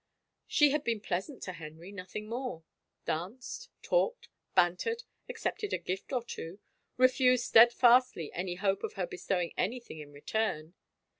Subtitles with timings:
[0.47, 2.63] She had been pleasant to Henry, nothing more;
[3.05, 6.59] danced, talked, bantered, accepted a pft or two,
[6.97, 10.73] refused steadfastly any hope of her bestowing anything in return.